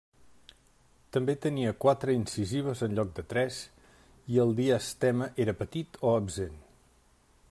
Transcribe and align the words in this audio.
També 1.17 1.33
tenia 1.43 1.73
quatre 1.83 2.15
incisives 2.19 2.81
en 2.87 2.97
lloc 2.99 3.11
de 3.19 3.25
tres 3.35 3.61
i 4.37 4.41
el 4.45 4.57
diastema 4.63 5.31
era 5.45 5.57
petit 5.63 6.01
o 6.09 6.15
absent. 6.25 6.61